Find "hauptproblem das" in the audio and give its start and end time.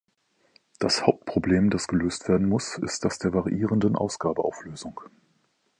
1.05-1.87